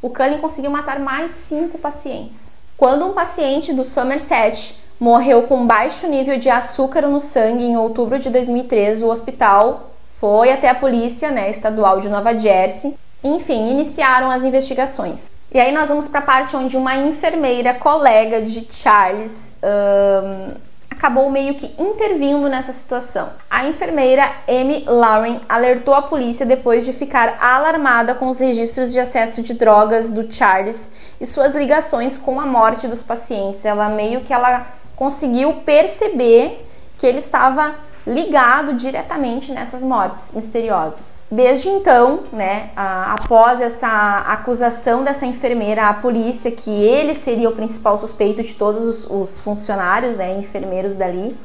o 0.01 0.09
Cullen 0.09 0.37
conseguiu 0.37 0.69
matar 0.69 0.99
mais 0.99 1.31
cinco 1.31 1.77
pacientes. 1.77 2.55
Quando 2.77 3.05
um 3.05 3.13
paciente 3.13 3.73
do 3.73 3.83
Somerset 3.83 4.77
morreu 4.99 5.43
com 5.43 5.65
baixo 5.65 6.07
nível 6.07 6.37
de 6.37 6.49
açúcar 6.49 7.01
no 7.07 7.19
sangue 7.19 7.63
em 7.63 7.77
outubro 7.77 8.19
de 8.19 8.29
2013, 8.29 9.03
o 9.03 9.09
hospital 9.09 9.91
foi 10.19 10.51
até 10.51 10.69
a 10.69 10.75
polícia 10.75 11.31
né, 11.31 11.49
estadual 11.49 11.99
de 11.99 12.09
Nova 12.09 12.37
Jersey 12.37 12.95
enfim, 13.25 13.72
iniciaram 13.72 14.29
as 14.29 14.44
investigações. 14.44 15.32
E 15.51 15.60
aí 15.60 15.72
nós 15.72 15.89
vamos 15.89 16.08
para 16.08 16.20
a 16.20 16.24
parte 16.24 16.55
onde 16.55 16.77
uma 16.77 16.96
enfermeira 16.96 17.74
colega 17.74 18.41
de 18.41 18.67
Charles 18.70 19.55
um, 19.63 20.53
acabou 20.89 21.29
meio 21.32 21.55
que 21.55 21.74
intervindo 21.82 22.48
nessa 22.48 22.72
situação. 22.72 23.29
A 23.50 23.65
enfermeira 23.65 24.32
Amy 24.48 24.84
Lauren 24.86 25.39
alertou 25.50 25.96
a 25.96 26.01
polícia 26.03 26.46
depois 26.46 26.86
de 26.86 26.94
ficar 26.94 27.38
alarmada 27.41 28.13
com 28.13 28.29
os 28.29 28.39
registros 28.39 28.94
de 28.94 29.00
acesso 29.00 29.41
de 29.41 29.53
drogas 29.53 30.12
do 30.12 30.32
Charles 30.32 30.91
e 31.20 31.25
suas 31.25 31.55
ligações 31.55 32.17
com 32.17 32.39
a 32.39 32.46
morte 32.46 32.88
dos 32.88 33.01
pacientes. 33.01 33.65
Ela 33.65 33.89
meio 33.89 34.22
que 34.22 34.34
ela 34.34 34.67
conseguiu 34.96 35.53
perceber 35.65 36.63
que 36.98 37.08
ele 37.08 37.20
estava 37.20 37.75
ligado 38.05 38.74
diretamente 38.74 39.51
nessas 39.51 39.81
mortes 39.81 40.31
misteriosas. 40.33 41.25
Desde 41.31 41.69
então, 41.69 42.24
né, 42.31 42.69
a, 42.75 43.13
após 43.13 43.62
essa 43.62 44.24
acusação 44.27 45.03
dessa 45.03 45.25
enfermeira 45.25 45.88
à 45.88 45.93
polícia 45.93 46.51
que 46.51 46.69
ele 46.69 47.15
seria 47.15 47.50
o 47.50 47.53
principal 47.53 47.97
suspeito 47.97 48.43
de 48.43 48.53
todos 48.55 48.85
os, 48.85 49.07
os 49.09 49.39
funcionários, 49.39 50.15
né, 50.15 50.38
enfermeiros 50.38 50.95
dali, 50.95 51.35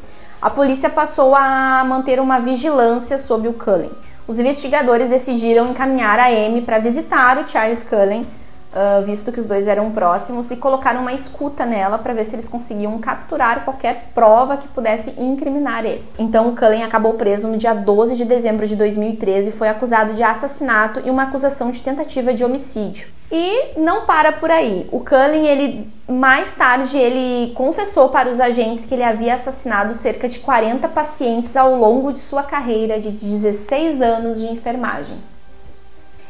a 0.41 0.51
polícia 0.51 0.89
passou 0.89 1.35
a 1.35 1.85
manter 1.85 2.21
uma 2.21 2.41
vigilância 2.41 3.19
sobre 3.19 3.49
o 3.49 3.53
Cullen. 3.53 3.91
Os 4.27 4.39
investigadores 4.39 5.09
decidiram 5.09 5.71
encaminhar 5.71 6.19
a 6.19 6.29
Amy 6.29 6.63
para 6.63 6.79
visitar 6.79 7.39
o 7.39 7.49
Charles 7.49 7.83
Cullen 7.85 8.27
uh, 8.75 9.05
visto 9.05 9.33
que 9.33 9.41
os 9.41 9.47
dois 9.47 9.67
eram 9.67 9.91
próximos, 9.91 10.51
e 10.51 10.57
colocaram 10.57 11.01
uma 11.01 11.13
escuta 11.13 11.65
nela 11.65 11.99
para 11.99 12.13
ver 12.13 12.25
se 12.25 12.37
eles 12.37 12.49
conseguiam 12.49 12.99
capturar 12.99 13.65
qualquer 13.65 14.11
prova 14.15 14.57
que 14.57 14.69
pudesse 14.69 15.15
incriminar 15.21 15.85
ele. 15.85 16.05
Então 16.19 16.49
o 16.49 16.57
Cullen 16.57 16.83
acabou 16.83 17.15
preso 17.15 17.49
no 17.49 17.57
dia 17.57 17.75
12 17.75 18.17
de 18.17 18.25
dezembro 18.25 18.67
de 18.67 18.77
2013 18.77 19.51
e 19.51 19.53
foi 19.53 19.69
acusado 19.69 20.15
de 20.15 20.23
assassinato 20.23 21.03
e 21.05 21.11
uma 21.11 21.25
acusação 21.25 21.71
de 21.71 21.83
tentativa 21.83 22.33
de 22.33 22.45
homicídio. 22.45 23.09
E 23.33 23.79
não 23.79 24.07
para 24.07 24.33
por 24.33 24.51
aí. 24.51 24.89
O 24.91 25.01
Cullen, 25.01 25.47
ele 25.47 25.89
mais 26.09 26.53
tarde, 26.57 26.99
ele 26.99 27.53
confessou 27.55 28.09
para 28.09 28.29
os 28.29 28.41
agentes 28.41 28.85
que 28.85 28.95
ele 28.95 29.05
havia 29.05 29.35
assassinado 29.35 29.95
cerca 29.95 30.29
de 30.29 30.41
40 30.41 30.89
pacientes 30.89 31.57
ao 31.57 31.77
longo 31.77 32.13
de 32.13 32.19
sua 32.19 32.43
carreira 32.43 32.99
de 32.99 33.11
16 33.11 34.03
anos 34.03 34.41
de 34.41 34.47
enfermagem. 34.47 35.17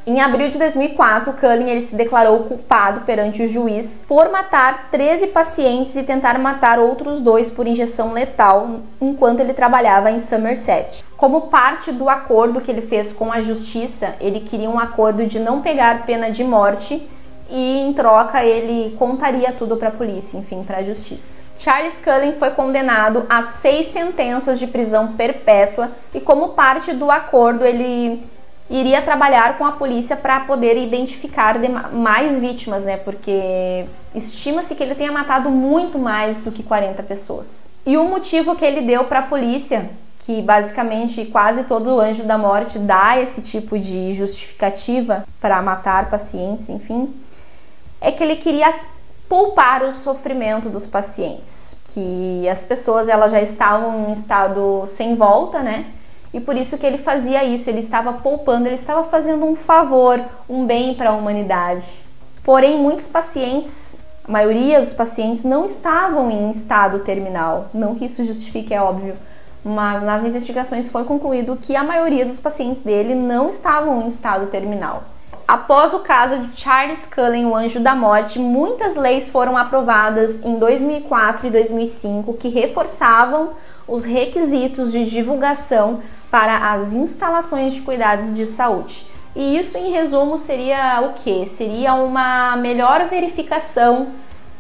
Em 0.07 0.19
abril 0.19 0.49
de 0.49 0.59
2004, 0.59 1.35
Cullen 1.35 1.69
ele 1.69 1.83
se 1.83 1.95
declarou 1.95 2.45
culpado 2.45 3.03
perante 3.03 3.43
o 3.43 3.47
juiz 3.47 4.05
por 4.09 4.31
matar 4.31 4.89
13 4.91 5.27
pacientes 5.29 5.95
e 5.95 6.03
tentar 6.03 6.39
matar 6.39 6.79
outros 6.79 7.21
dois 7.21 7.51
por 7.51 7.67
injeção 7.67 8.15
letal 8.15 8.81
enquanto 8.99 9.41
ele 9.41 9.53
trabalhava 9.53 10.11
em 10.11 10.19
Somerset. 10.19 11.05
Como 11.19 11.43
parte 11.43 11.93
do 11.93 12.09
acordo 12.09 12.63
que 12.63 12.71
ele 12.71 12.81
fez 12.81 13.13
com 13.13 13.31
a 13.31 13.43
justiça, 13.43 14.15
ele 14.21 14.41
queria 14.41 14.71
um 14.71 14.79
acordo 14.79 15.27
de 15.27 15.39
não 15.39 15.61
pegar 15.61 16.07
pena 16.07 16.31
de 16.31 16.43
morte 16.43 17.07
e 17.51 17.81
em 17.81 17.93
troca 17.93 18.43
ele 18.43 18.97
contaria 18.99 19.53
tudo 19.53 19.77
para 19.77 19.89
a 19.89 19.93
polícia, 19.93 20.39
enfim, 20.39 20.63
para 20.63 20.79
a 20.79 20.83
justiça. 20.83 21.43
Charles 21.59 22.01
Cullen 22.01 22.33
foi 22.33 22.51
condenado 22.53 23.27
a 23.29 23.43
seis 23.43 23.87
sentenças 23.87 24.59
de 24.59 24.67
prisão 24.67 25.09
perpétua 25.13 25.91
e 26.15 26.21
como 26.21 26.51
parte 26.51 26.95
do 26.95 27.11
acordo 27.11 27.67
ele 27.67 28.23
iria 28.71 29.03
trabalhar 29.03 29.59
com 29.59 29.67
a 29.67 29.73
polícia 29.73 30.17
para 30.17 30.41
poder 30.41 30.77
identificar 30.77 31.59
mais 31.93 32.39
vítimas, 32.39 32.85
né? 32.85 32.97
Porque 32.97 33.85
estima-se 34.15 34.77
que 34.77 34.83
ele 34.83 34.95
tenha 34.95 35.11
matado 35.11 35.51
muito 35.51 35.99
mais 35.99 36.43
do 36.43 36.53
que 36.53 36.63
40 36.63 37.03
pessoas. 37.03 37.69
E 37.85 37.97
o 37.97 38.05
motivo 38.05 38.55
que 38.55 38.65
ele 38.65 38.81
deu 38.83 39.05
para 39.05 39.19
a 39.19 39.23
polícia, 39.23 39.91
que 40.21 40.41
basicamente 40.41 41.25
quase 41.27 41.65
todo 41.65 42.01
anjo 42.01 42.23
da 42.23 42.39
morte 42.39 42.79
dá 42.79 43.19
esse 43.21 43.43
tipo 43.43 43.77
de 43.77 44.13
justificativa 44.13 45.25
para 45.41 45.61
matar 45.61 46.09
pacientes, 46.09 46.69
enfim, 46.69 47.13
é 48.01 48.13
que 48.13 48.23
ele 48.23 48.37
queria 48.37 48.73
poupar 49.29 49.83
o 49.83 49.93
sofrimento 49.93 50.69
dos 50.69 50.87
pacientes, 50.87 51.77
que 51.93 52.49
as 52.49 52.65
pessoas 52.65 53.09
elas 53.09 53.33
já 53.33 53.41
estavam 53.41 54.09
em 54.09 54.13
estado 54.13 54.85
sem 54.87 55.17
volta, 55.17 55.61
né? 55.61 55.87
E 56.33 56.41
por 56.41 56.57
isso 56.57 56.79
que 56.79 56.87
ele 56.87 56.99
fazia 56.99 57.45
isso, 57.45 57.69
ele 57.69 57.81
estava 57.81 58.13
poupando, 58.13 58.67
ele 58.67 58.75
estava 58.75 59.05
fazendo 59.05 59.45
um 59.45 59.57
favor, 59.57 60.21
um 60.49 60.65
bem 60.65 60.95
para 60.95 61.11
a 61.11 61.15
humanidade. 61.15 62.05
Porém, 62.45 62.79
muitos 62.79 63.09
pacientes, 63.09 64.01
a 64.27 64.31
maioria 64.31 64.81
dos 64.81 64.93
pacientes 64.93 65.43
não 65.43 65.65
estavam 65.65 66.31
em 66.31 66.49
estado 66.49 67.01
terminal. 67.01 67.69
Não 67.75 67.95
que 67.95 68.05
isso 68.05 68.25
justifique, 68.25 68.73
é 68.73 68.81
óbvio, 68.81 69.17
mas 69.65 70.03
nas 70.03 70.25
investigações 70.25 70.89
foi 70.89 71.05
concluído 71.05 71.57
que 71.57 71.75
a 71.75 71.83
maioria 71.83 72.25
dos 72.25 72.41
pacientes 72.41 72.81
dele 72.81 73.15
não 73.15 73.49
estavam 73.49 74.03
em 74.03 74.07
estado 74.07 74.47
terminal. 74.47 75.03
Após 75.47 75.93
o 75.93 75.99
caso 75.99 76.39
de 76.39 76.61
Charles 76.61 77.07
Cullen, 77.07 77.45
o 77.45 77.57
anjo 77.57 77.81
da 77.81 77.93
morte, 77.93 78.39
muitas 78.39 78.95
leis 78.95 79.29
foram 79.29 79.57
aprovadas 79.57 80.41
em 80.45 80.61
2004 80.61 81.49
e 81.49 81.51
2005 81.51 82.35
que 82.35 82.49
reforçavam 82.49 83.51
os 83.89 84.05
requisitos 84.05 84.93
de 84.93 85.05
divulgação 85.05 86.01
para 86.31 86.73
as 86.73 86.93
instalações 86.93 87.75
de 87.75 87.83
cuidados 87.83 88.37
de 88.37 88.47
saúde. 88.47 89.07
E 89.35 89.59
isso, 89.59 89.79
em 89.79 89.91
resumo, 89.91 90.37
seria 90.37 91.01
o 91.03 91.13
que? 91.15 91.47
Seria 91.47 91.95
uma 91.95 92.57
melhor 92.57 93.07
verificação 93.07 94.09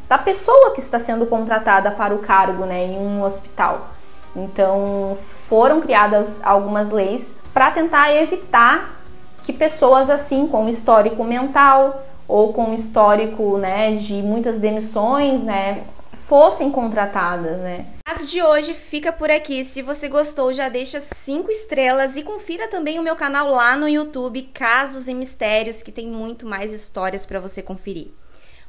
da 0.08 0.18
pessoa 0.18 0.72
que 0.72 0.80
está 0.80 0.98
sendo 0.98 1.26
contratada 1.26 1.90
para 1.90 2.14
o 2.14 2.18
cargo 2.18 2.64
né, 2.64 2.84
em 2.84 2.98
um 2.98 3.22
hospital. 3.22 3.88
Então, 4.34 5.16
foram 5.48 5.80
criadas 5.80 6.40
algumas 6.44 6.90
leis 6.90 7.36
para 7.52 7.70
tentar 7.70 8.14
evitar 8.14 9.00
que 9.44 9.52
pessoas 9.52 10.08
assim, 10.10 10.46
com 10.46 10.68
histórico 10.68 11.24
mental 11.24 12.04
ou 12.28 12.52
com 12.52 12.72
histórico 12.72 13.58
né, 13.58 13.92
de 13.92 14.22
muitas 14.22 14.58
demissões, 14.58 15.42
né, 15.42 15.82
fossem 16.12 16.70
contratadas, 16.70 17.58
né? 17.58 17.86
Caso 18.10 18.26
de 18.26 18.42
hoje 18.42 18.74
fica 18.74 19.12
por 19.12 19.30
aqui. 19.30 19.64
Se 19.64 19.82
você 19.82 20.08
gostou, 20.08 20.52
já 20.52 20.68
deixa 20.68 20.98
cinco 20.98 21.48
estrelas 21.48 22.16
e 22.16 22.24
confira 22.24 22.66
também 22.66 22.98
o 22.98 23.04
meu 23.04 23.14
canal 23.14 23.48
lá 23.48 23.76
no 23.76 23.88
YouTube, 23.88 24.50
Casos 24.52 25.06
e 25.06 25.14
Mistérios, 25.14 25.80
que 25.80 25.92
tem 25.92 26.08
muito 26.08 26.44
mais 26.44 26.72
histórias 26.72 27.24
para 27.24 27.38
você 27.38 27.62
conferir. 27.62 28.08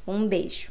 Um 0.06 0.28
beijo. 0.28 0.70